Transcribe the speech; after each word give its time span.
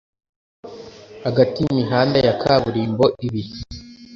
hagati 1.25 1.55
y'imihanda 1.61 2.17
ya 2.27 2.33
kaburimbo 2.41 3.05
ibiri 3.25 3.51